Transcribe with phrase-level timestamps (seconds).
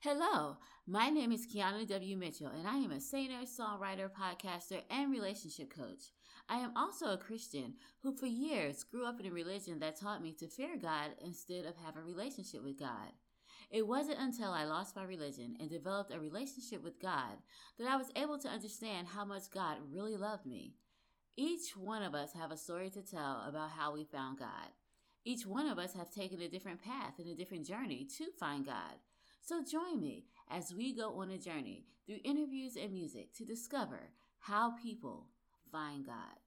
[0.00, 2.16] Hello, my name is Keana W.
[2.16, 6.12] Mitchell, and I am a singer, songwriter, podcaster, and relationship coach.
[6.48, 7.74] I am also a Christian
[8.04, 11.64] who, for years, grew up in a religion that taught me to fear God instead
[11.64, 13.10] of have a relationship with God.
[13.72, 17.38] It wasn't until I lost my religion and developed a relationship with God
[17.80, 20.74] that I was able to understand how much God really loved me.
[21.36, 24.70] Each one of us have a story to tell about how we found God.
[25.24, 28.64] Each one of us have taken a different path and a different journey to find
[28.64, 28.94] God.
[29.40, 34.10] So join me as we go on a journey through interviews and music to discover
[34.40, 35.26] how people
[35.70, 36.38] find God.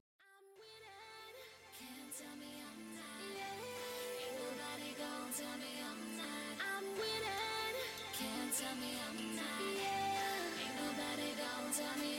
[8.51, 9.61] tell me I'm not.
[9.79, 10.61] Yeah.
[10.61, 11.31] Ain't nobody
[11.71, 12.10] tell me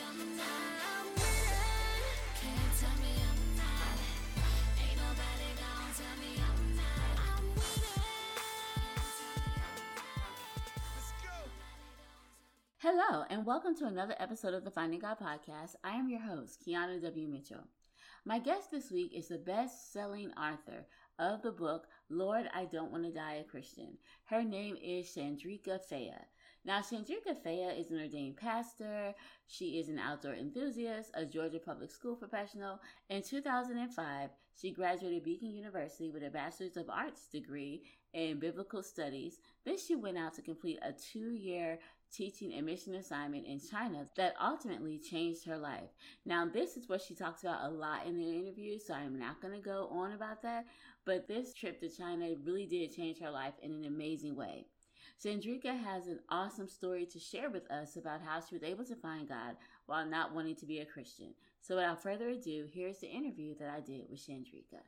[12.95, 15.77] Hello, and welcome to another episode of the Finding God podcast.
[15.83, 17.27] I am your host, Keana W.
[17.27, 17.65] Mitchell.
[18.27, 20.85] My guest this week is the best selling author
[21.19, 23.97] of the book, Lord, I Don't Want to Die a Christian.
[24.25, 26.13] Her name is Chandrika Phea.
[26.67, 29.15] Now, Chandrika Phea is an ordained pastor.
[29.47, 32.79] She is an outdoor enthusiast, a Georgia public school professional.
[33.09, 39.39] In 2005, she graduated Beacon University with a Bachelor's of Arts degree in Biblical Studies.
[39.65, 41.79] Then she went out to complete a two year
[42.13, 45.91] teaching a mission assignment in China that ultimately changed her life.
[46.25, 49.41] Now, this is what she talks about a lot in the interview, so I'm not
[49.41, 50.67] going to go on about that,
[51.05, 54.67] but this trip to China really did change her life in an amazing way.
[55.23, 58.97] Chandrika has an awesome story to share with us about how she was able to
[58.97, 61.35] find God while not wanting to be a Christian.
[61.61, 64.81] So, without further ado, here's the interview that I did with Chandrika.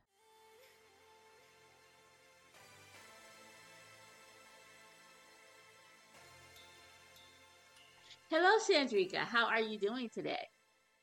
[8.36, 9.18] Hello, Chandrika.
[9.18, 10.48] How are you doing today?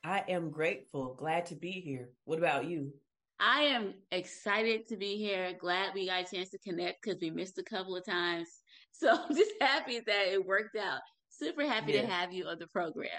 [0.04, 1.16] I am grateful.
[1.18, 2.10] Glad to be here.
[2.26, 2.92] What about you?
[3.40, 5.54] I am excited to be here.
[5.58, 8.50] Glad we got a chance to connect because we missed a couple of times.
[8.92, 11.00] So I'm just happy that it worked out.
[11.30, 12.06] Super happy yes.
[12.06, 13.10] to have you on the program.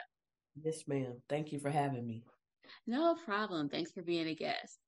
[0.63, 1.15] Yes, ma'am.
[1.31, 2.23] Thank you for having me.
[2.87, 3.71] No problem.
[3.71, 4.79] Thanks for being a guest.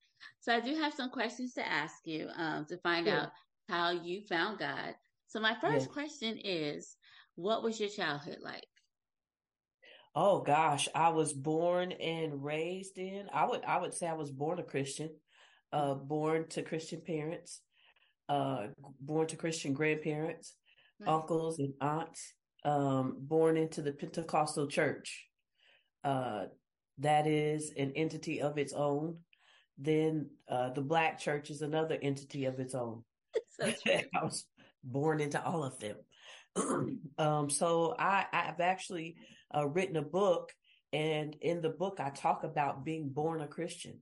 [0.40, 3.16] So I do have some questions to ask you um, to find sure.
[3.16, 3.30] out
[3.70, 4.94] how you found God.
[5.26, 5.92] So my first yes.
[5.92, 6.96] question is,
[7.36, 8.66] what was your childhood like?
[10.14, 13.26] Oh gosh, I was born and raised in.
[13.32, 15.10] I would I would say I was born a Christian,
[15.72, 17.60] uh, born to Christian parents,
[18.28, 18.68] uh,
[19.00, 20.54] born to Christian grandparents,
[21.04, 22.32] uncles and aunts,
[22.64, 25.26] um, born into the Pentecostal church.
[26.04, 26.44] Uh,
[26.98, 29.18] that is an entity of its own.
[29.78, 33.02] Then uh, the Black church is another entity of its own.
[33.60, 34.46] I was
[34.84, 35.96] born into all of them.
[37.18, 39.16] um, so I, I've actually
[39.54, 40.52] uh, written a book,
[40.92, 44.00] and in the book I talk about being born a Christian.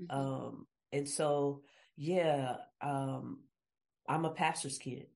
[0.00, 0.16] Mm-hmm.
[0.16, 1.62] Um, and so,
[1.96, 3.40] yeah, um,
[4.08, 5.06] I'm a pastor's kid.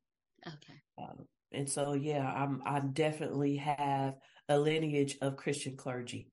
[0.47, 0.81] Okay.
[0.99, 4.15] Um, and so, yeah, I'm I definitely have
[4.49, 6.31] a lineage of Christian clergy.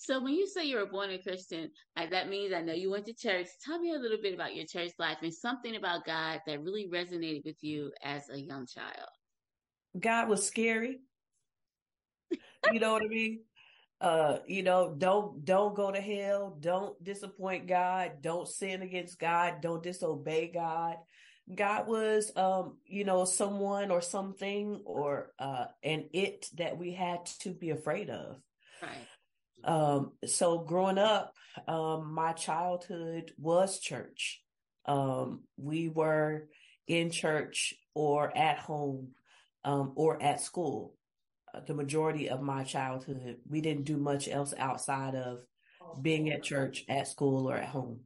[0.00, 3.06] So when you say you were born a Christian, that means I know you went
[3.06, 3.48] to church.
[3.64, 6.88] Tell me a little bit about your church life and something about God that really
[6.88, 9.08] resonated with you as a young child.
[9.98, 11.00] God was scary.
[12.72, 13.40] you know what I mean?
[14.00, 19.60] Uh, you know, don't don't go to hell, don't disappoint God, don't sin against God,
[19.60, 20.96] don't disobey God.
[21.52, 27.26] God was um, you know, someone or something or uh an it that we had
[27.40, 28.36] to be afraid of.
[28.80, 29.08] Right.
[29.64, 31.34] Um, so growing up,
[31.66, 34.40] um, my childhood was church.
[34.86, 36.48] Um, we were
[36.86, 39.08] in church or at home
[39.68, 40.94] um, or at school.
[41.54, 45.40] Uh, the majority of my childhood, we didn't do much else outside of
[46.00, 48.00] being at church, at school, or at home.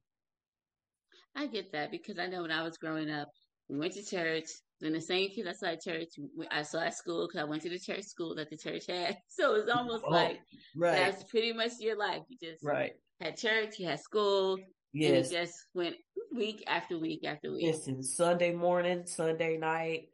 [1.37, 3.29] I get that because I know when I was growing up,
[3.69, 4.45] we went to church.
[4.81, 6.09] Then the same kids I saw at church,
[6.51, 9.17] I saw at school because I went to the church school that the church had.
[9.29, 10.41] So it's almost oh, like
[10.77, 10.97] right.
[10.97, 12.23] that's pretty much your life.
[12.29, 12.93] You just right.
[13.21, 14.59] had church, you had school,
[14.93, 15.09] yes.
[15.09, 15.95] and it just went
[16.35, 17.67] week after week after week.
[17.67, 20.09] Listen, Sunday morning, Sunday night,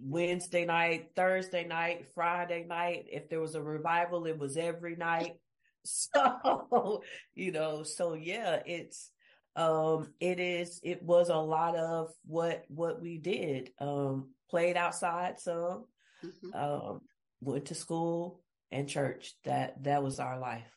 [0.00, 3.06] Wednesday night, Thursday night, Friday night.
[3.10, 5.34] If there was a revival, it was every night.
[5.84, 7.02] So,
[7.34, 9.10] you know, so yeah, it's
[9.56, 13.70] um it is it was a lot of what what we did.
[13.80, 15.86] Um played outside some,
[16.22, 16.54] mm-hmm.
[16.54, 17.00] um
[17.40, 19.34] went to school and church.
[19.44, 20.76] That that was our life.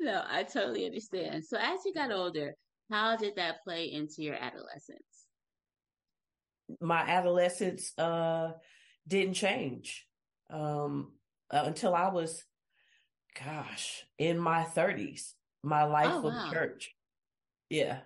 [0.00, 1.44] No, I totally understand.
[1.44, 2.54] So as you got older,
[2.90, 5.25] how did that play into your adolescence?
[6.80, 8.52] My adolescence, uh,
[9.06, 10.06] didn't change
[10.50, 11.12] um,
[11.50, 12.42] uh, until I was,
[13.44, 15.32] gosh, in my 30s.
[15.62, 16.50] My life oh, was wow.
[16.52, 16.94] church.
[17.68, 17.98] Yeah.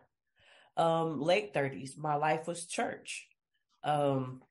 [0.77, 3.27] Um, late 30s, my life was church.
[3.85, 4.43] Um,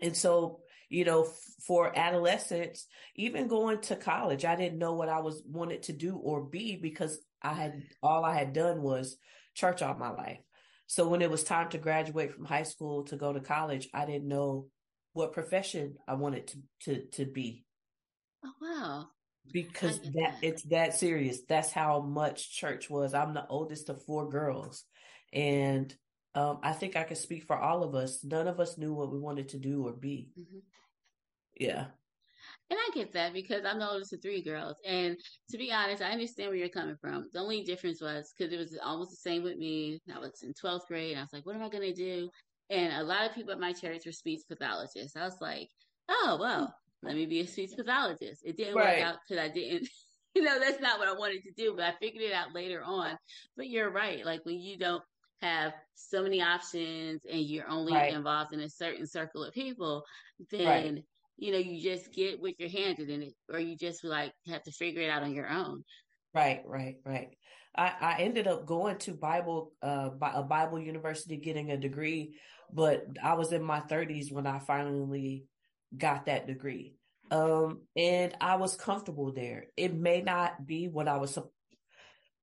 [0.00, 2.86] and so, you know, f- for adolescents,
[3.16, 6.76] even going to college, I didn't know what I was wanted to do or be
[6.76, 9.16] because I had all I had done was
[9.54, 10.40] church all my life.
[10.86, 14.04] So when it was time to graduate from high school to go to college, I
[14.06, 14.66] didn't know
[15.12, 17.64] what profession I wanted to to to be.
[18.44, 19.06] Oh wow.
[19.52, 21.40] Because that, that it's that serious.
[21.48, 23.14] That's how much church was.
[23.14, 24.84] I'm the oldest of four girls.
[25.32, 25.94] And
[26.34, 28.24] um, I think I can speak for all of us.
[28.24, 30.30] None of us knew what we wanted to do or be.
[30.38, 30.58] Mm-hmm.
[31.60, 31.86] Yeah.
[32.74, 34.74] And I get that because I'm the oldest of three girls.
[34.84, 35.16] And
[35.50, 37.28] to be honest, I understand where you're coming from.
[37.32, 40.00] The only difference was because it was almost the same with me.
[40.12, 42.28] I was in 12th grade and I was like, what am I going to do?
[42.70, 45.16] And a lot of people at my church were speech pathologists.
[45.16, 45.68] I was like,
[46.08, 46.74] oh, well,
[47.04, 48.42] let me be a speech pathologist.
[48.44, 48.98] It didn't right.
[48.98, 49.88] work out because I didn't,
[50.34, 52.82] you know, that's not what I wanted to do, but I figured it out later
[52.84, 53.16] on.
[53.56, 54.26] But you're right.
[54.26, 55.02] Like when you don't
[55.42, 58.12] have so many options and you're only right.
[58.12, 60.02] involved in a certain circle of people,
[60.50, 61.04] then right
[61.36, 64.62] you know, you just get with your handed in it, or you just like have
[64.64, 65.84] to figure it out on your own.
[66.32, 67.36] Right, right, right.
[67.76, 72.36] I, I ended up going to Bible, uh, a Bible university, getting a degree,
[72.72, 75.44] but I was in my thirties when I finally
[75.96, 76.96] got that degree.
[77.30, 79.66] Um, and I was comfortable there.
[79.76, 81.50] It may not be what I was su-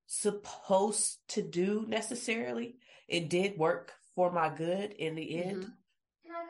[0.06, 2.76] supposed to do necessarily.
[3.08, 5.62] It did work for my good in the end.
[5.62, 5.70] Mm-hmm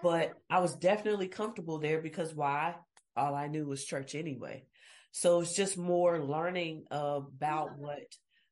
[0.02, 2.74] but I was definitely comfortable there because why?
[3.16, 4.64] All I knew was church anyway.
[5.12, 8.04] So it's just more learning about what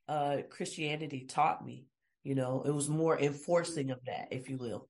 [0.08, 1.86] uh, Christianity taught me.
[2.22, 4.88] You know, it was more enforcing of that, if you will.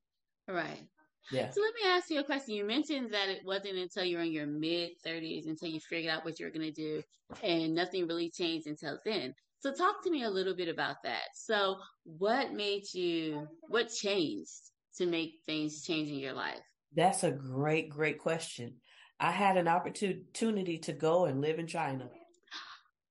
[0.48, 0.88] Right.
[1.30, 1.50] Yeah.
[1.50, 2.54] So let me ask you a question.
[2.54, 6.12] You mentioned that it wasn't until you were in your mid 30s until you figured
[6.12, 7.02] out what you were going to do,
[7.44, 9.32] and nothing really changed until then.
[9.60, 11.28] So talk to me a little bit about that.
[11.34, 16.60] So what made you, what changed to make things change in your life?
[16.94, 18.74] That's a great, great question.
[19.18, 22.08] I had an opportunity to go and live in China.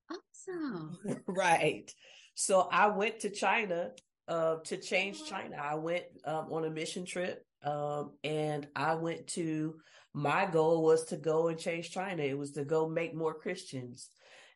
[0.09, 0.97] Awesome.
[1.27, 1.91] right.
[2.35, 3.91] So I went to China
[4.27, 5.57] uh, to change China.
[5.61, 9.75] I went um, on a mission trip um, and I went to,
[10.13, 12.23] my goal was to go and change China.
[12.23, 14.09] It was to go make more Christians.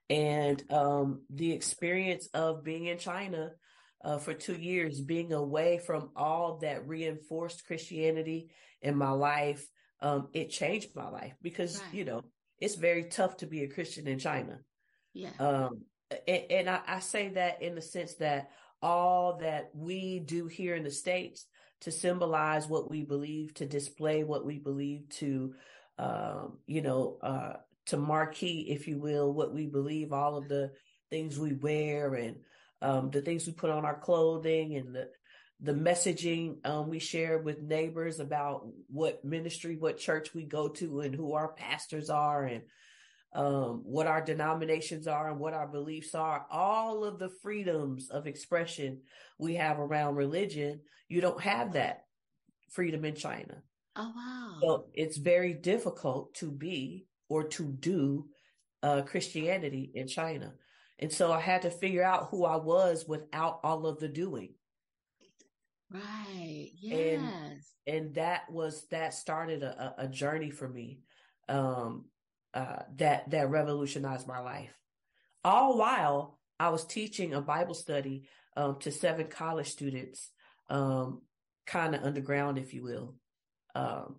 [0.10, 3.52] And um, the experience of being in China
[4.04, 8.50] uh, for two years, being away from all that reinforced Christianity
[8.82, 9.66] in my life,
[10.02, 11.94] um, it changed my life because, right.
[11.94, 12.22] you know,
[12.60, 14.60] it's very tough to be a Christian in China.
[15.14, 15.32] Yeah.
[15.40, 15.84] Um,
[16.28, 18.50] and, and I, I say that in the sense that
[18.82, 21.46] all that we do here in the States
[21.82, 25.54] to symbolize what we believe, to display what we believe, to,
[25.98, 27.54] um, you know, uh,
[27.86, 30.72] to marquee, if you will, what we believe, all of the
[31.10, 32.38] things we wear and
[32.83, 35.09] um, the things we put on our clothing and the
[35.62, 41.00] the messaging um, we share with neighbors about what ministry, what church we go to,
[41.00, 42.63] and who our pastors are, and
[43.33, 46.45] um, what our denominations are, and what our beliefs are.
[46.51, 49.01] All of the freedoms of expression
[49.39, 52.03] we have around religion, you don't have that
[52.69, 53.63] freedom in China.
[53.95, 54.57] Oh wow!
[54.62, 58.25] So it's very difficult to be or to do
[58.81, 60.54] uh, Christianity in China.
[61.00, 64.54] And so I had to figure out who I was without all of the doing.
[65.92, 66.71] Right.
[66.80, 67.19] Yes.
[67.88, 71.00] And, and that was, that started a, a journey for me.
[71.50, 72.06] Um,
[72.54, 74.73] uh, that, that revolutionized my life.
[75.44, 80.30] All while I was teaching a Bible study, um, to seven college students,
[80.69, 81.21] um,
[81.66, 83.16] kind of underground, if you will.
[83.76, 84.18] Um,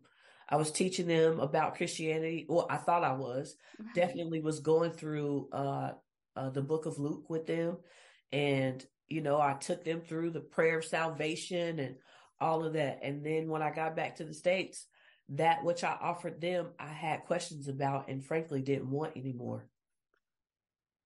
[0.49, 2.45] I was teaching them about Christianity.
[2.49, 3.57] Well, I thought I was.
[3.79, 3.95] Right.
[3.95, 5.93] Definitely was going through uh,
[6.37, 7.79] uh, the book of Luke with them.
[8.33, 11.97] And, you know, I took them through the prayer of salvation and
[12.41, 13.01] all of that.
[13.03, 14.87] And then when I got back to the States,
[15.31, 19.67] that which I offered them, I had questions about and frankly didn't want anymore.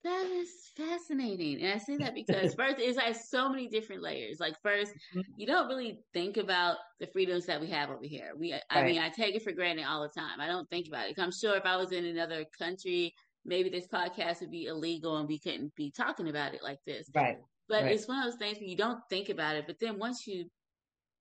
[0.05, 1.61] That is fascinating.
[1.61, 4.39] And I say that because first it's like so many different layers.
[4.41, 5.21] Like first, mm-hmm.
[5.37, 8.31] you don't really think about the freedoms that we have over here.
[8.39, 8.87] We I right.
[8.87, 10.41] mean, I take it for granted all the time.
[10.41, 11.19] I don't think about it.
[11.19, 13.15] I'm sure if I was in another country
[13.49, 17.11] maybe this podcast would be illegal and we couldn't be talking about it like this.
[17.15, 17.39] Right.
[17.69, 17.93] But right.
[17.93, 20.45] it's one of those things where you don't think about it, but then once you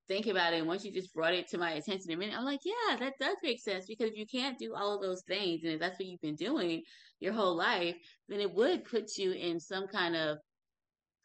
[0.07, 2.45] think about it and once you just brought it to my attention a minute, I'm
[2.45, 5.63] like, yeah, that does make sense because if you can't do all of those things
[5.63, 6.83] and if that's what you've been doing
[7.19, 7.95] your whole life,
[8.29, 10.37] then it would put you in some kind of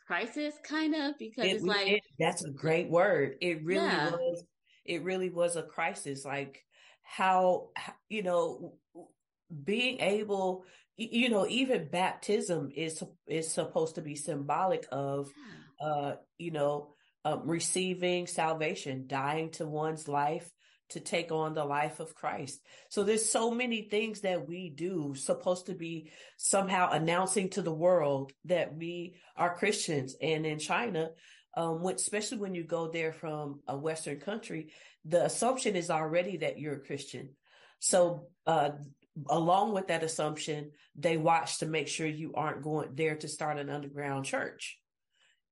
[0.06, 3.36] crisis kind of because it, it's like it, that's a great word.
[3.40, 4.10] It really yeah.
[4.10, 4.44] was
[4.84, 6.24] it really was a crisis.
[6.24, 6.64] Like
[7.02, 7.68] how
[8.08, 8.74] you know
[9.64, 10.64] being able
[11.10, 15.30] you know even baptism is is supposed to be symbolic of
[15.80, 16.94] uh you know
[17.24, 20.50] um, receiving salvation dying to one's life
[20.92, 22.60] to take on the life of Christ.
[22.90, 27.72] So there's so many things that we do supposed to be somehow announcing to the
[27.72, 30.14] world that we are Christians.
[30.20, 31.10] And in China,
[31.56, 34.72] um, when, especially when you go there from a Western country,
[35.04, 37.30] the assumption is already that you're a Christian.
[37.78, 38.70] So, uh,
[39.28, 43.58] along with that assumption, they watch to make sure you aren't going there to start
[43.58, 44.78] an underground church.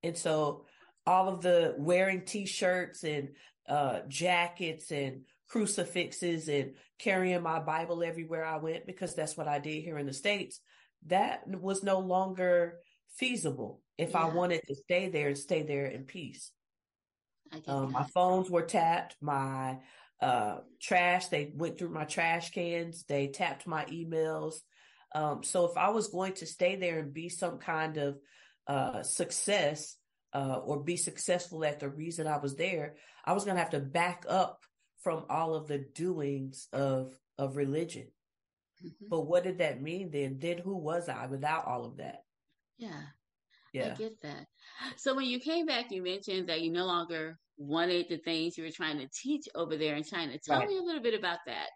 [0.03, 0.65] And so
[1.05, 3.29] all of the wearing t-shirts and
[3.67, 9.59] uh, jackets and crucifixes and carrying my Bible everywhere I went because that's what I
[9.59, 10.59] did here in the States.
[11.07, 12.79] That was no longer
[13.15, 14.23] feasible if yeah.
[14.23, 16.51] I wanted to stay there and stay there in peace.
[17.67, 19.79] Um, my phones were tapped, my
[20.21, 24.55] uh, trash, they went through my trash cans, they tapped my emails.
[25.13, 28.17] Um, so if I was going to stay there and be some kind of
[28.67, 29.95] uh, success,
[30.33, 33.71] uh, or be successful at the reason I was there, I was going to have
[33.71, 34.63] to back up
[35.01, 38.07] from all of the doings of of religion.
[38.85, 39.05] Mm-hmm.
[39.09, 40.37] But what did that mean then?
[40.39, 42.23] Then who was I without all of that?
[42.77, 43.01] Yeah.
[43.73, 43.93] Yeah.
[43.93, 44.47] I get that.
[44.97, 48.63] So when you came back, you mentioned that you no longer wanted the things you
[48.63, 50.37] were trying to teach over there in China.
[50.37, 50.67] Tell right.
[50.67, 51.67] me a little bit about that.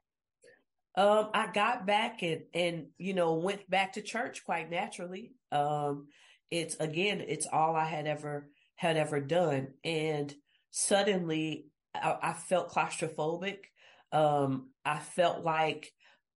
[0.97, 5.33] Um, I got back and and you know went back to church quite naturally.
[5.51, 6.07] Um,
[6.49, 10.33] it's again, it's all I had ever had ever done, and
[10.71, 13.57] suddenly I, I felt claustrophobic.
[14.11, 15.91] Um, I felt like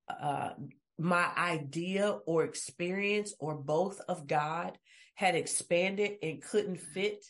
[0.10, 0.50] uh,
[0.98, 4.77] my idea or experience or both of God
[5.15, 7.25] had expanded and couldn't fit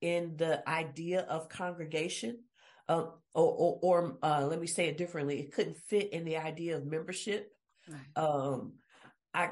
[0.00, 2.38] in the idea of congregation.
[2.88, 5.38] Uh, or, or, or uh, let me say it differently.
[5.38, 7.52] It couldn't fit in the idea of membership.
[7.88, 8.24] Right.
[8.24, 8.72] Um,
[9.32, 9.50] I,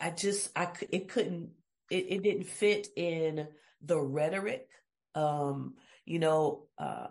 [0.00, 1.50] I just, I, it couldn't,
[1.90, 3.48] it, it didn't fit in
[3.82, 4.68] the rhetoric.
[5.14, 5.74] Um,
[6.06, 7.08] you know, uh,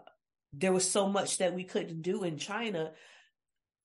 [0.54, 2.94] there was so much that we couldn't do in China.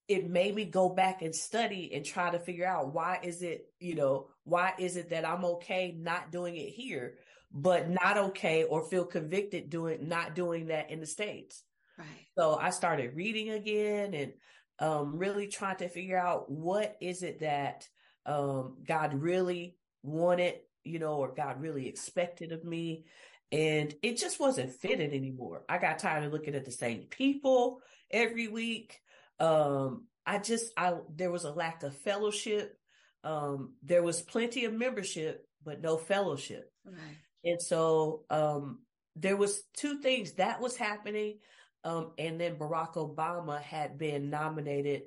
[0.08, 3.66] It made me go back and study and try to figure out why is it,
[3.78, 7.18] you know, why is it that I'm okay not doing it here,
[7.52, 11.62] but not okay or feel convicted doing not doing that in the States.
[11.98, 12.06] Right.
[12.36, 14.32] So I started reading again and
[14.78, 17.88] um, really trying to figure out what is it that
[18.24, 20.54] um, God really wanted
[20.84, 23.04] you know, or God really expected of me.
[23.50, 25.64] And it just wasn't fitting anymore.
[25.68, 27.80] I got tired of looking at the same people
[28.10, 29.00] every week.
[29.38, 32.78] Um, I just, I, there was a lack of fellowship.
[33.24, 36.72] Um, there was plenty of membership, but no fellowship.
[36.84, 37.18] Right.
[37.44, 38.80] And so, um,
[39.16, 41.38] there was two things that was happening.
[41.84, 45.02] Um, and then Barack Obama had been nominated,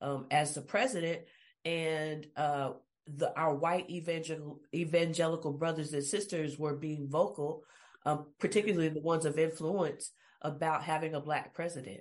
[0.00, 1.22] um, as the president.
[1.64, 2.72] And, uh,
[3.16, 7.64] the our white evangelical brothers and sisters were being vocal,
[8.06, 12.00] um, particularly the ones of influence, about having a black president,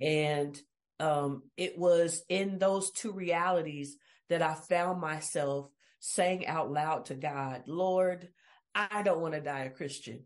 [0.00, 0.58] and
[1.00, 3.96] um, it was in those two realities
[4.28, 5.70] that I found myself
[6.00, 8.28] saying out loud to God, "Lord,
[8.76, 10.24] I don't want to die a Christian,"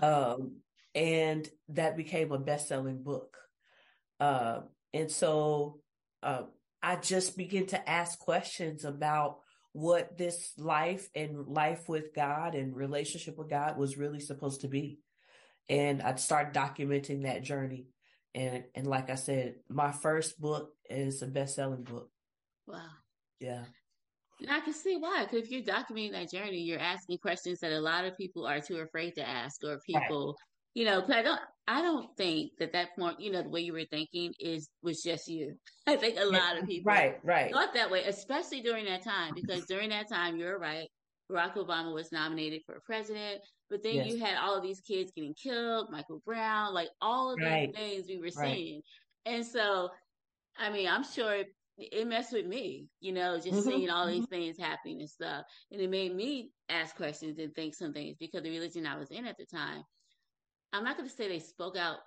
[0.00, 0.56] um,
[0.94, 3.36] and that became a best-selling book,
[4.20, 4.60] uh,
[4.92, 5.80] and so.
[6.22, 6.44] Uh,
[6.84, 9.38] I just begin to ask questions about
[9.72, 14.68] what this life and life with God and relationship with God was really supposed to
[14.68, 14.98] be.
[15.68, 17.86] And I started documenting that journey.
[18.34, 22.10] And, and like I said, my first book is a best selling book.
[22.66, 22.80] Wow.
[23.38, 23.64] Yeah.
[24.42, 27.72] And I can see why, because if you're documenting that journey, you're asking questions that
[27.72, 30.36] a lot of people are too afraid to ask, or people right
[30.74, 33.60] you know, Because I don't, I don't think that that point, you know, the way
[33.60, 35.54] you were thinking is was just you.
[35.86, 39.34] I think a lot of people, right, right, thought that way, especially during that time,
[39.34, 40.88] because during that time, you're right.
[41.30, 44.06] Barack Obama was nominated for president, but then yes.
[44.08, 47.72] you had all of these kids getting killed, Michael Brown, like all of right.
[47.74, 48.54] these things we were right.
[48.54, 48.82] seeing,
[49.24, 49.90] and so,
[50.58, 51.44] I mean, I'm sure
[51.90, 53.68] it, messed with me, you know, just mm-hmm.
[53.68, 54.34] seeing all these mm-hmm.
[54.34, 58.42] things happening and stuff, and it made me ask questions and think some things because
[58.42, 59.82] the religion I was in at the time
[60.72, 61.98] I'm not going to say they spoke out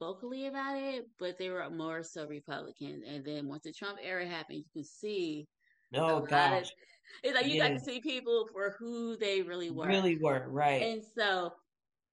[0.00, 3.02] vocally about it, but they were more so Republican.
[3.06, 5.46] And then once the Trump era happened, you can see.
[5.94, 6.62] Oh gosh.
[6.62, 6.70] Of,
[7.22, 7.68] it's like you yeah.
[7.68, 9.86] got to see people for who they really were.
[9.86, 10.82] Really were, right.
[10.82, 11.50] And so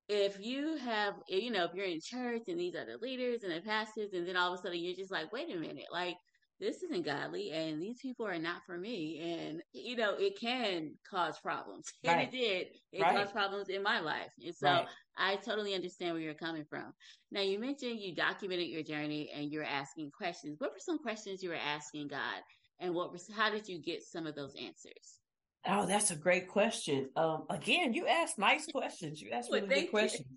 [0.10, 3.54] if you have, you know, if you're in church and these are the leaders and
[3.54, 6.16] the pastors, and then all of a sudden you're just like, wait a minute, like
[6.60, 9.20] this isn't godly and these people are not for me.
[9.22, 11.92] And, you know, it can cause problems.
[12.04, 12.28] And Right.
[12.28, 12.68] it did.
[12.92, 13.16] It Right.
[13.18, 14.32] caused problems in my life.
[14.44, 14.88] And so Right.
[15.18, 16.94] I totally understand where you're coming from.
[17.32, 20.60] Now, you mentioned you documented your journey and you're asking questions.
[20.60, 22.42] What were some questions you were asking God?
[22.80, 25.20] And what was, how did you get some of those answers?
[25.68, 27.10] Oh, that's a great question.
[27.16, 29.22] Um, again, you asked nice questions.
[29.22, 30.28] You asked really thank good questions.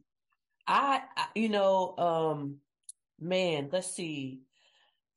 [0.66, 2.56] I, I, you know, um,
[3.20, 4.40] man, let's see.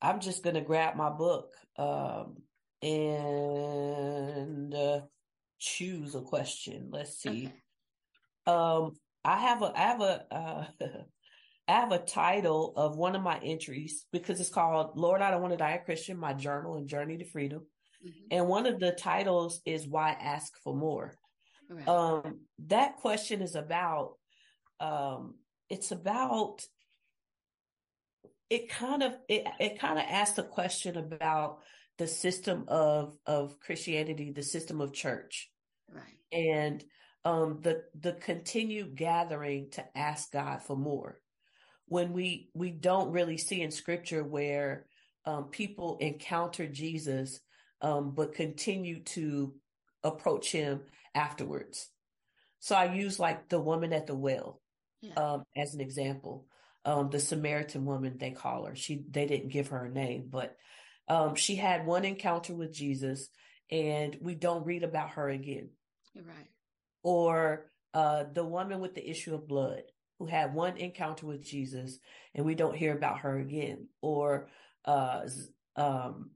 [0.02, 2.42] I'm just gonna grab my book, um,
[2.82, 5.02] and uh,
[5.60, 6.88] choose a question.
[6.90, 7.46] Let's see.
[7.46, 7.54] Okay.
[8.46, 8.92] Um,
[9.24, 10.66] I have a, I have a, uh,
[11.68, 15.40] I have a title of one of my entries because it's called "Lord, I Don't
[15.40, 17.64] Want to Die a Christian: My Journal and Journey to Freedom."
[18.04, 18.26] Mhm.
[18.32, 21.16] And one of the titles is "Why Ask for More."
[21.70, 21.88] Right.
[21.88, 24.18] Um, that question is about,
[24.80, 25.38] um,
[25.70, 26.66] it's about,
[28.52, 31.60] it kind of, it, it kind of asks a question about
[31.96, 35.50] the system of, of Christianity, the system of church
[35.90, 36.18] right.
[36.30, 36.84] and,
[37.24, 41.20] um, the, the continued gathering to ask God for more.
[41.86, 44.86] When we, we don't really see in scripture where,
[45.24, 47.40] um, people encounter Jesus,
[47.80, 49.54] um, but continue to
[50.02, 50.82] approach him
[51.14, 51.88] afterwards.
[52.58, 54.60] So I use like the woman at the well
[55.00, 55.14] Yeah.
[55.16, 56.46] um, as an example.
[56.84, 58.74] Um, the Samaritan woman, they call her.
[58.74, 60.56] She they didn't give her a name, but
[61.08, 63.28] um, she had one encounter with Jesus,
[63.70, 65.70] and we don't read about her again.
[66.12, 66.48] You're right.
[67.04, 69.82] Or uh, the woman with the issue of blood,
[70.18, 71.98] who had one encounter with Jesus,
[72.34, 73.88] and we don't hear about her again.
[74.00, 74.48] Or
[74.84, 75.22] uh,
[75.76, 76.30] um,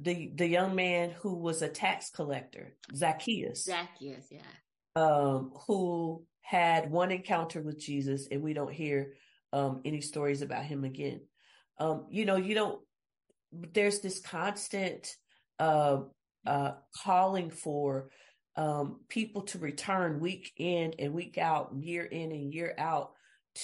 [0.00, 4.40] the the young man who was a tax collector, Zacchaeus Zacchaeus, yeah.
[4.94, 9.14] um, who had one encounter with Jesus, and we don't hear
[9.52, 11.20] um, any stories about him again.
[11.80, 12.80] Um, you know, you don't.
[13.52, 15.12] There's this constant
[15.58, 16.02] uh,
[16.46, 16.72] uh,
[17.04, 18.10] calling for
[18.54, 23.10] um, people to return week in and week out, year in and year out,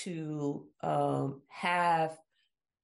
[0.02, 2.18] to um, have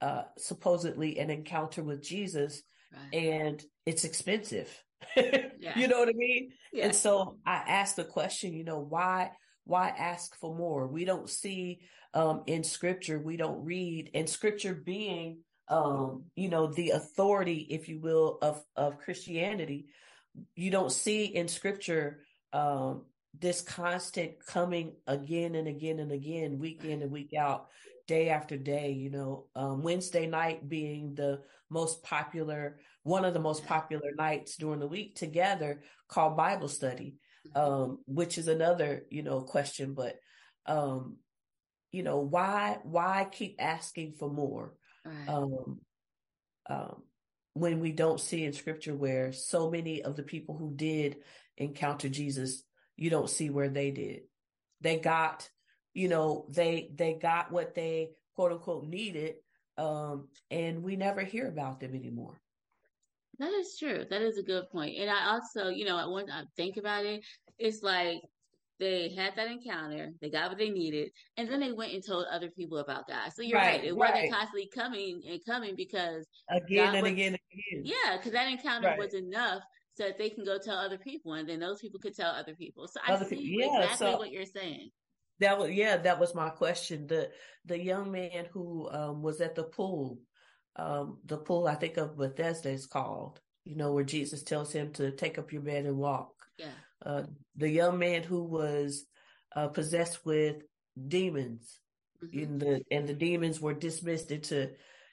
[0.00, 2.62] uh, supposedly an encounter with Jesus,
[2.92, 3.20] Right.
[3.20, 4.70] and it's expensive.
[5.60, 5.76] Yeah.
[5.76, 6.52] You know what I mean?
[6.72, 6.84] yeah.
[6.86, 9.32] And so I asked the question, you know, why
[9.68, 10.86] why ask for more?
[10.86, 11.80] We don't see
[12.14, 15.38] um in scripture, we don't read and scripture being
[15.70, 19.88] um, you know, the authority, if you will, of of Christianity,
[20.54, 22.20] you don't see in scripture
[22.52, 23.04] um
[23.38, 27.68] this constant coming again and again and again, week in and week out,
[28.06, 33.40] day after day, you know, um Wednesday night being the most popular one of the
[33.40, 37.16] most popular nights during the week together called Bible study,
[37.54, 40.16] um, which is another, you know, question, but,
[40.66, 41.16] um,
[41.92, 44.74] you know, why, why keep asking for more?
[45.04, 45.28] right.
[45.28, 45.80] Um,
[46.68, 47.02] um,
[47.54, 51.16] when we don't see in scripture where so many of the people who did
[51.56, 52.62] encounter Jesus,
[52.96, 54.20] you don't see where they did.
[54.80, 55.48] They got,
[55.94, 59.36] you know, they, they got what they quote unquote needed.
[59.76, 62.40] Um, and we never hear about them anymore.
[63.38, 64.04] That is true.
[64.10, 64.96] That is a good point.
[64.98, 67.20] And I also, you know, when I think about it,
[67.58, 68.20] it's like
[68.80, 72.26] they had that encounter, they got what they needed, and then they went and told
[72.30, 73.32] other people about God.
[73.34, 73.80] So you're right.
[73.80, 74.12] Right, It right.
[74.14, 77.82] wasn't constantly coming and coming because, Again God and was- again and again.
[78.04, 78.98] yeah, because that encounter Right.
[78.98, 79.62] was enough
[79.96, 82.54] so that they can go tell other people, and then those people could tell other
[82.54, 82.86] people.
[82.86, 84.90] So I Other see people- yeah, exactly so- what you're saying.
[85.40, 87.06] That was yeah, that was my question.
[87.06, 87.30] The
[87.64, 90.18] the young man who um was at the pool,
[90.78, 94.92] um, the pool I think of Bethesda is called, you know, where Jesus tells him
[94.94, 96.32] to take up your bed and walk.
[96.56, 96.70] Yeah.
[97.04, 97.24] Uh
[97.56, 99.04] the young man who was
[99.54, 100.56] uh possessed with
[100.96, 101.78] demons,
[102.22, 102.42] Mhm.
[102.42, 104.70] in the and the demons were dismissed into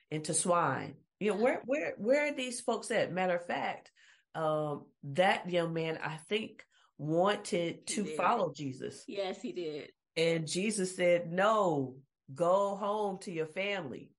[0.10, 0.95] into swine.
[1.19, 3.12] You know, where where where are these folks at?
[3.13, 3.91] Matter of fact,
[4.34, 6.63] um that young man I think
[6.97, 8.17] wanted He to did.
[8.17, 9.04] follow Jesus.
[9.08, 9.91] Yes, he did.
[10.17, 11.97] And Jesus said, No,
[12.34, 14.12] go home to your family.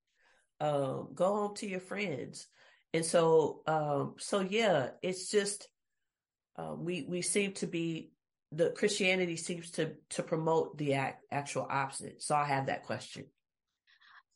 [0.61, 2.47] Um, go home to your friends.
[2.95, 5.69] And so um, so yeah, it's just
[6.57, 8.13] uh, we we seem to be
[8.53, 12.23] the Christianity seems to to promote the act, actual opposite.
[12.23, 13.25] So I have that question.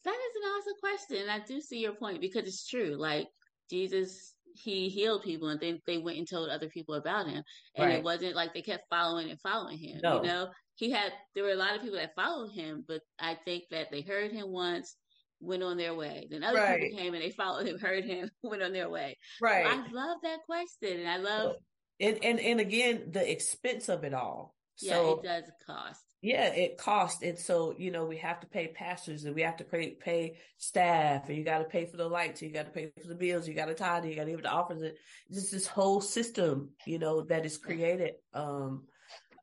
[0.05, 1.29] That is an awesome question.
[1.29, 2.97] I do see your point because it's true.
[2.99, 3.29] Like
[3.69, 7.43] Jesus, he healed people and then they went and told other people about him.
[7.77, 7.99] And Right.
[7.99, 10.01] it wasn't like they kept following and following him.
[10.03, 10.17] No.
[10.23, 13.35] You know, he had, there were a lot of people that followed him, but I
[13.45, 14.97] think that they heard him once,
[15.41, 16.27] went on their way.
[16.31, 16.81] Then other Right.
[16.83, 19.19] people came and they followed him, heard him, went on their way.
[19.41, 19.67] Right.
[19.67, 21.01] I love that question.
[21.01, 21.57] And I love,
[21.99, 24.55] and and and again, the expense of it all.
[24.81, 26.01] yeah, So it does cost.
[26.23, 27.23] Yeah, it costs.
[27.23, 30.37] And so, you know, we have to pay pastors and we have to pay, pay
[30.59, 32.43] staff and you got to pay for the lights.
[32.43, 33.49] You got to pay for the bills.
[33.49, 34.05] You got to tithe.
[34.05, 34.83] You got to give the offers.
[34.83, 34.99] It.
[35.33, 38.85] Just this whole system, you know, that is created, um,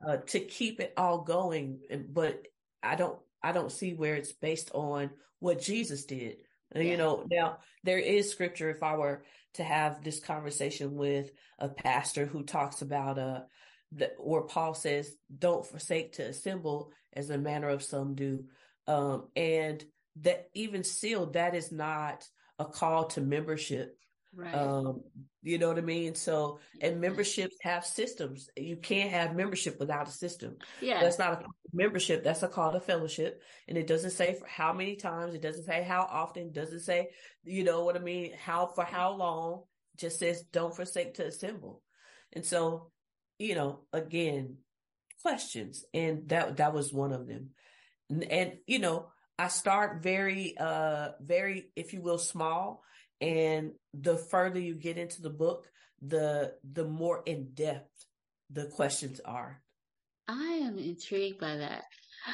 [0.07, 1.79] uh, to keep it all going.
[2.09, 2.43] But
[2.83, 6.37] I don't, I don't see where it's based on what Jesus did.
[6.75, 6.81] Yeah.
[6.81, 8.69] You know, now there is scripture.
[8.69, 9.23] If I were
[9.55, 13.41] to have this conversation with a pastor who talks about, uh,
[13.91, 18.45] the, or Paul says, don't forsake to assemble as a manner of some do.
[18.85, 19.83] Um, and
[20.21, 22.27] that even still, that is not
[22.59, 23.97] a call to membership.
[24.37, 24.53] Right.
[24.53, 25.01] Um,
[25.41, 26.13] you know what I mean?
[26.13, 28.49] So, and memberships have systems.
[28.55, 30.57] You can't have membership without a system.
[30.79, 31.01] Yeah.
[31.01, 32.23] That's not a membership.
[32.23, 33.41] That's a call to fellowship.
[33.67, 35.33] And it doesn't say for how many times.
[35.33, 36.43] It doesn't say how often.
[36.43, 37.07] It doesn't say,
[37.45, 38.33] you know what I mean?
[38.37, 39.63] How, for how long.
[39.95, 41.81] It just says don't forsake to assemble.
[42.33, 42.91] And so,
[43.39, 44.57] you know, again,
[45.23, 45.83] questions.
[45.95, 47.49] And that, that was one of them.
[48.11, 49.07] And, and you know,
[49.39, 52.83] I start very, uh, very, if you will, small
[53.21, 55.67] and the further you get into the book,
[56.01, 58.05] the the more in depth
[58.49, 59.61] the questions are.
[60.27, 61.83] I am intrigued by that.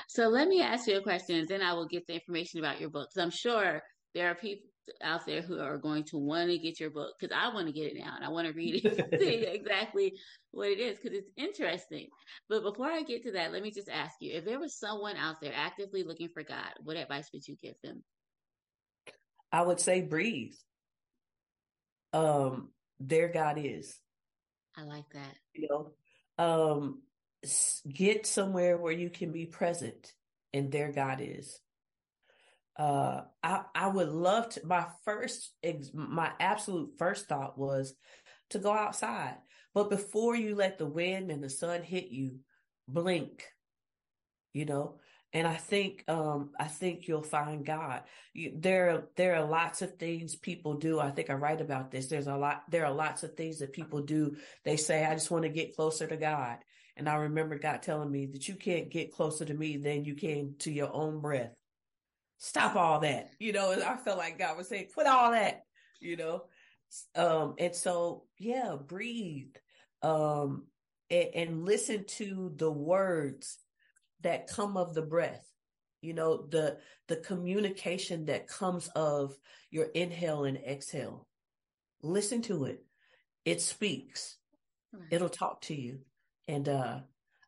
[0.07, 2.79] So let me ask you a question, and then I will get the information about
[2.79, 3.09] your book.
[3.09, 3.81] Because I'm sure
[4.13, 4.67] there are people
[5.01, 7.73] out there who are going to want to get your book because I want to
[7.73, 10.13] get it now and I want to read it, see exactly
[10.51, 12.07] what it is because it's interesting.
[12.49, 15.15] But before I get to that, let me just ask you: if there was someone
[15.15, 18.03] out there actively looking for God, what advice would you give them?
[19.51, 20.55] I would say breathe
[22.13, 23.97] um their God is.
[24.77, 25.35] I like that.
[25.53, 27.01] You know, um
[27.91, 30.13] get somewhere where you can be present
[30.53, 31.59] and their God is.
[32.77, 35.51] Uh I I would love to my first
[35.93, 37.93] my absolute first thought was
[38.51, 39.35] to go outside.
[39.73, 42.39] But before you let the wind and the sun hit you,
[42.87, 43.43] blink.
[44.53, 44.99] You know,
[45.33, 48.03] and I think um, I think you'll find God.
[48.33, 50.99] You, there there are lots of things people do.
[50.99, 52.05] I think I write about this.
[52.05, 52.63] There's a lot.
[52.69, 54.35] There are lots of things that people do.
[54.63, 56.57] They say, "I just want to get closer to God."
[56.95, 60.13] And I remember God telling me that you can't get closer to me than you
[60.13, 61.55] can to your own breath.
[62.37, 63.31] Stop all that.
[63.39, 65.63] You know, and I felt like God was saying, "Quit all that."
[65.99, 66.43] You know,
[67.15, 69.55] um, and so yeah, breathe,
[70.03, 70.67] um,
[71.09, 73.57] and, and listen to the words
[74.23, 75.53] that come of the breath
[76.03, 79.35] you know the the communication that comes of
[79.71, 81.25] your inhale and exhale.
[82.03, 82.83] Listen to it.
[83.45, 84.37] It speaks.
[85.09, 85.99] It'll talk to you.
[86.47, 86.99] And uh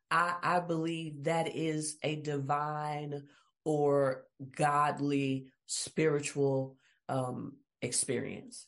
[0.10, 3.24] i i believe that is a divine
[3.66, 4.24] or
[4.56, 6.78] godly spiritual
[7.10, 8.68] um experience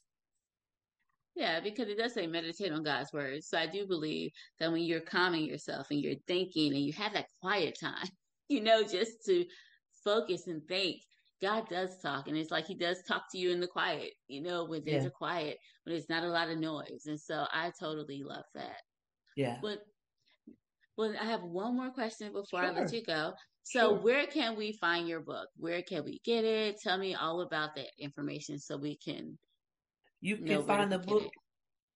[1.38, 3.43] yeah, because it does say meditate on God's word.
[3.43, 7.13] So I do believe that when you're calming yourself and you're thinking and you have
[7.13, 8.10] that quiet time,
[8.50, 9.45] you know, just to
[10.04, 10.97] focus and think,
[11.39, 12.28] God does talk.
[12.28, 15.04] And it's like He does talk to you in the quiet, you know, when things
[15.04, 15.10] yeah.
[15.10, 17.04] are quiet, when there's not a lot of noise.
[17.06, 18.82] And so I totally love that.
[19.36, 19.58] Yeah.
[19.62, 19.78] But
[20.97, 22.71] well, I have one more question before sure.
[22.71, 23.34] I let you go.
[23.62, 24.00] So, sure.
[24.00, 25.50] where can we find your book?
[25.58, 26.78] Where can we get it?
[26.82, 29.38] Tell me all about that information so we can
[30.21, 31.30] you can find the book.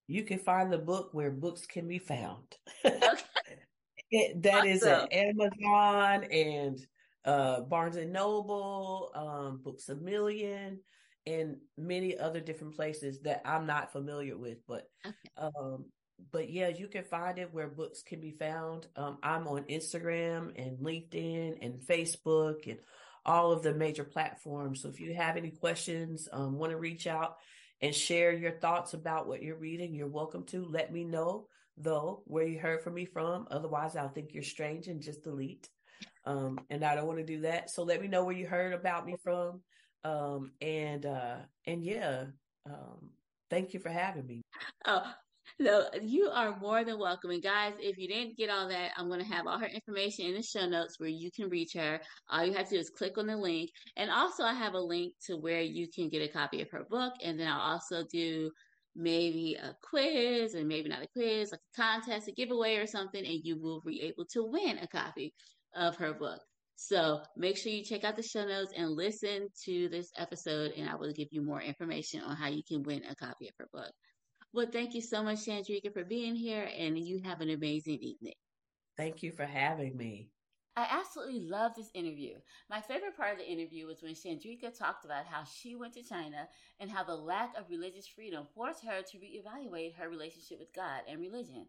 [0.08, 2.58] You can find the book where books can be found.
[2.84, 3.00] Okay.
[4.12, 4.68] it, that awesome.
[4.68, 6.86] is at Amazon and
[7.24, 10.80] uh, Barnes and Noble, um, Books a Million,
[11.26, 14.58] and many other different places that I'm not familiar with.
[14.68, 15.16] But okay.
[15.38, 15.86] um,
[16.32, 18.88] but yeah, you can find it where books can be found.
[18.96, 22.80] Um, I'm on Instagram and LinkedIn and Facebook and
[23.26, 24.82] all of the major platforms.
[24.82, 27.38] So if you have any questions, um, want to reach out,
[27.82, 30.66] and share your thoughts about what you're reading, you're welcome to.
[30.66, 33.48] Let me know though where you heard from me from.
[33.50, 35.70] Otherwise, I'll think you're strange and just delete.
[36.26, 37.70] Um, and I don't want to do that.
[37.70, 39.62] So let me know where you heard about me from.
[40.04, 42.26] Um, and uh, and yeah,
[42.68, 43.12] um,
[43.50, 44.42] thank you for having me.
[44.86, 45.12] Oh,
[45.64, 47.32] so you are more than welcome.
[47.32, 50.26] And guys, if you didn't get all that, I'm going to have all her information
[50.26, 52.00] in the show notes where you can reach her.
[52.30, 53.70] All you have to do is click on the link.
[53.98, 56.86] And also, I have a link to where you can get a copy of her
[56.90, 57.14] book.
[57.24, 58.52] And then I'll also do
[58.96, 63.26] maybe a quiz and maybe not a quiz, like a contest, a giveaway or something,
[63.26, 65.34] and you will be able to win a copy
[65.76, 66.42] of her book.
[66.76, 70.90] So make sure you check out the show notes and listen to this episode, and
[70.90, 73.68] I will give you more information on how you can win a copy of her
[73.72, 73.92] book.
[74.54, 78.34] Well, thank you so much, Chandrika, for being here, and you have an amazing evening.
[78.98, 80.30] Thank you for having me.
[80.76, 82.36] I absolutely love this interview.
[82.70, 86.04] My favorite part of the interview was when Chandrika talked about how she went to
[86.04, 86.48] China
[86.80, 91.02] and how the lack of religious freedom forced her to reevaluate her relationship with God
[91.10, 91.66] and religion.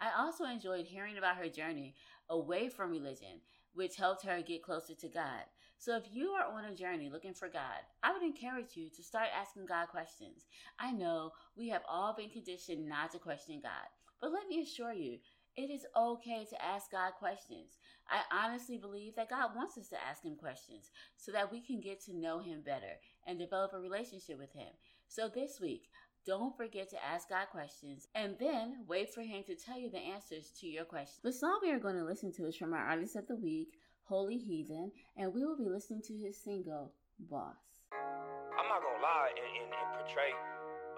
[0.00, 1.94] I also enjoyed hearing about her journey
[2.28, 3.40] away from religion,
[3.74, 5.42] which helped her get closer to God.
[5.84, 9.02] So if you are on a journey looking for God, I would encourage you to
[9.02, 10.46] start asking God questions.
[10.78, 14.94] I know we have all been conditioned not to question God, but let me assure
[14.94, 15.18] you,
[15.58, 17.76] it is okay to ask God questions.
[18.08, 21.82] I honestly believe that God wants us to ask Him questions so that we can
[21.82, 24.72] get to know Him better and develop a relationship with Him.
[25.08, 25.90] So this week,
[26.26, 29.98] don't forget to ask God questions and then wait for Him to tell you the
[29.98, 31.20] answers to your questions.
[31.22, 33.74] The song we are going to listen to is from our Artist of the Week,
[34.04, 37.56] Holy Heathen, and we will be listening to his single, Boss.
[37.92, 40.28] I'm not gonna lie and, and, and portray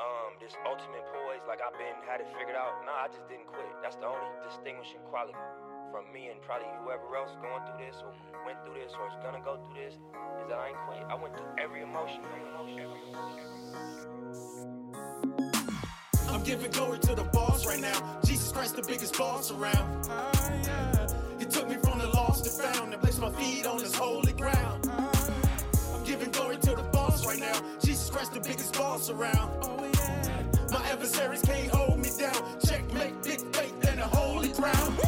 [0.03, 2.83] um, this ultimate poise like I've been had it figured out.
[2.83, 3.71] Nah, I just didn't quit.
[3.79, 5.39] That's the only distinguishing quality
[5.95, 8.11] from me and probably whoever else going through this or
[8.43, 9.95] went through this or is gonna go through this
[10.43, 11.07] is that I ain't quit.
[11.07, 14.27] I went through every emotion, every emotion, every emotion.
[16.27, 18.19] I'm giving glory to the boss right now.
[18.27, 20.11] Jesus Christ, the biggest boss around.
[21.47, 24.33] He took me from the lost to found and placed my feet on this holy
[24.33, 24.91] ground.
[24.91, 27.61] I'm giving glory to the boss right now.
[27.81, 29.49] Jesus Christ, the biggest boss around.
[30.73, 32.35] My adversaries can't hold me down.
[32.67, 34.99] Checkmate, big faith, and a holy crown.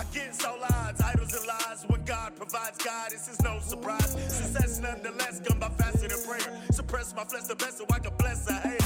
[0.00, 1.84] Against all odds, idols and lies.
[1.86, 4.12] When God provides guidance, it's no surprise.
[4.32, 6.62] Success nonetheless, come by fasting and prayer.
[6.70, 8.81] Suppress my flesh the best so I can bless the hater.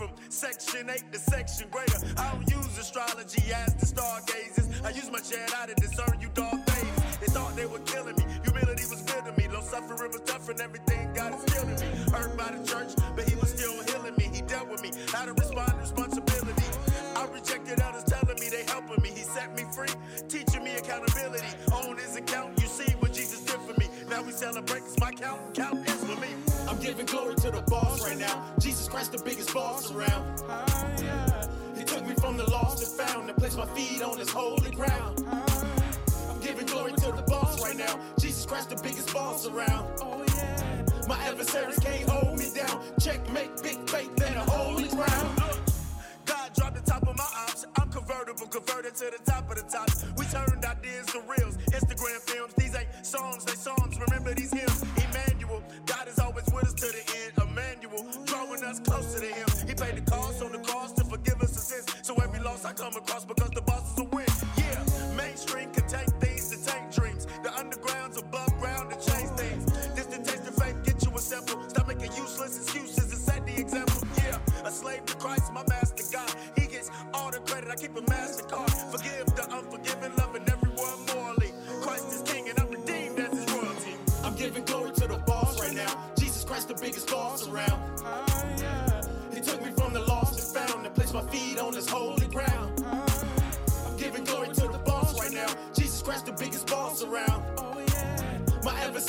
[0.00, 2.00] From section 8 to section greater.
[2.16, 4.80] I don't use astrology as the stargazers.
[4.82, 6.96] I use my Jedi to discern you dog days.
[7.20, 8.24] They thought they were killing me.
[8.44, 9.52] Humility was building me.
[9.52, 11.88] Long suffering was tough and everything God is killing me.
[12.16, 14.30] Hurt by the church, but he was still healing me.
[14.32, 14.90] He dealt with me.
[15.12, 16.64] How to respond to responsibility.
[17.14, 19.10] I rejected others telling me they helping me.
[19.10, 19.92] He set me free,
[20.30, 21.44] teaching me accountability.
[21.74, 23.86] On his account, you see what Jesus did for me.
[24.08, 26.39] Now we celebrate cause my count, count is for me.
[26.80, 28.42] Giving glory to the boss right now.
[28.58, 30.40] Jesus Christ, the biggest boss around.
[31.76, 34.70] He took me from the lost to found and placed my feet on this holy
[34.70, 35.24] ground.
[35.28, 38.00] I'm giving glory to the boss right now.
[38.18, 39.86] Jesus Christ, the biggest boss around.
[41.06, 42.82] My adversaries can't hold me down.
[42.98, 45.36] Checkmate, big faith, and a holy crown.
[46.24, 47.66] God dropped the top of my ops.
[47.76, 49.90] I'm convertible, converted to the top of the top.
[50.16, 51.56] We turned ideas to reels.
[51.72, 53.98] Instagram films, these ain't songs, they songs.
[53.98, 54.84] Remember these hymns.
[54.96, 56.29] Emmanuel, God is always
[56.80, 57.32] to the end.
[57.50, 59.48] Emmanuel, drawing us closer to Him.
[59.68, 61.86] He paid the cost on the cross to forgive us of sins.
[62.02, 63.60] So every loss I come across because the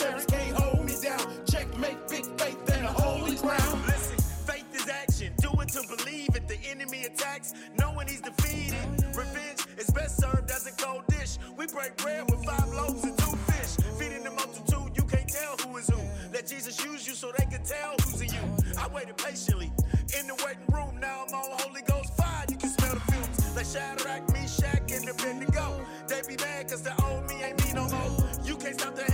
[0.01, 1.45] adversaries can't hold me down.
[1.45, 3.81] Checkmate, big faith, and a holy crown.
[3.85, 5.33] Listen, faith is action.
[5.37, 6.47] Do it to believe it.
[6.47, 8.75] The enemy attacks, knowing he's defeated.
[9.15, 11.37] Revenge is best served as a cold dish.
[11.57, 13.85] We break bread with five loaves and two fish.
[13.99, 15.99] Feeding the multitude, you can't tell who is who.
[16.33, 18.75] Let Jesus use you so they can tell who's in you.
[18.79, 19.71] I waited patiently
[20.19, 20.99] in the waiting room.
[20.99, 22.45] Now I'm on Holy Ghost fire.
[22.49, 23.55] You can smell the fumes.
[23.55, 25.85] Like Shadrach, Meshach, and Abednego.
[26.07, 28.29] They be mad cause the old me ain't me no more.
[28.43, 29.10] You can't stop the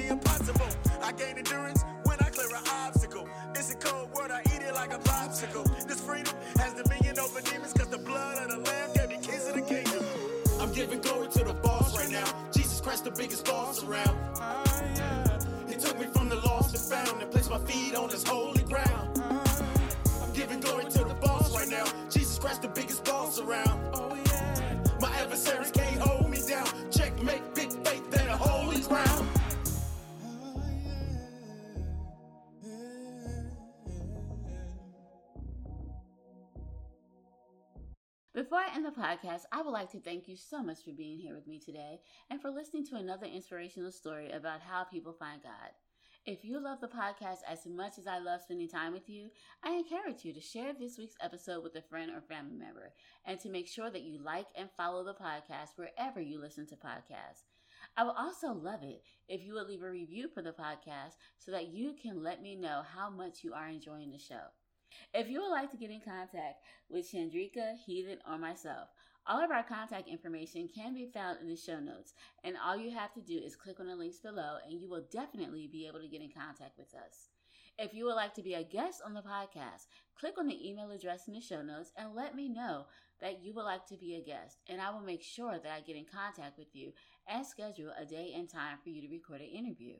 [0.00, 0.68] the impossible.
[1.02, 3.28] I gain endurance when I clear an obstacle.
[3.54, 5.64] It's a cold word, I eat it like a popsicle.
[5.86, 9.46] This freedom has dominion over demons cause the blood of the lamb gave me keys
[9.48, 10.04] of the kingdom.
[10.60, 12.26] I'm giving glory to the boss right now.
[12.52, 14.16] Jesus Christ, the biggest boss around.
[15.68, 18.57] He took me from the lost to found and placed my feet on this holy
[38.38, 41.18] Before I end the podcast, I would like to thank you so much for being
[41.18, 41.98] here with me today
[42.30, 45.72] and for listening to another inspirational story about how people find God.
[46.24, 49.30] If you love the podcast as much as I love spending time with you,
[49.64, 52.92] I encourage you to share this week's episode with a friend or family member
[53.24, 56.76] and to make sure that you like and follow the podcast wherever you listen to
[56.76, 57.50] podcasts.
[57.96, 61.50] I would also love it if you would leave a review for the podcast so
[61.50, 64.46] that you can let me know how much you are enjoying the show.
[65.14, 68.88] If you would like to get in contact with Chandrika, Heathen, or myself,
[69.26, 72.90] all of our contact information can be found in the show notes, and all you
[72.90, 76.00] have to do is click on the links below, and you will definitely be able
[76.00, 77.28] to get in contact with us.
[77.78, 79.86] If you would like to be a guest on the podcast,
[80.18, 82.86] click on the email address in the show notes and let me know
[83.20, 85.80] that you would like to be a guest, and I will make sure that I
[85.80, 86.92] get in contact with you
[87.28, 89.94] and schedule a day and time for you to record an interview.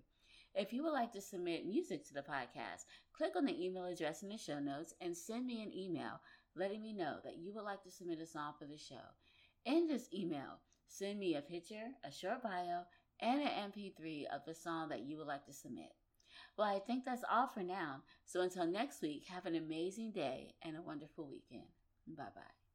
[0.54, 4.22] If you would like to submit music to the podcast, click on the email address
[4.22, 6.20] in the show notes and send me an email
[6.56, 8.94] letting me know that you would like to submit a song for the show.
[9.64, 12.82] In this email, send me a picture, a short bio,
[13.20, 15.92] and an MP3 of the song that you would like to submit.
[16.56, 18.02] Well, I think that's all for now.
[18.24, 21.68] So until next week, have an amazing day and a wonderful weekend.
[22.06, 22.67] Bye bye.